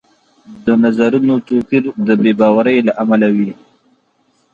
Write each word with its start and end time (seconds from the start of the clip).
د 0.65 0.67
نظرونو 0.83 1.33
توپیر 1.47 1.83
د 2.07 2.09
بې 2.21 2.31
باورۍ 2.39 2.77
له 2.87 2.93
امله 3.03 3.27
وي 3.35 3.51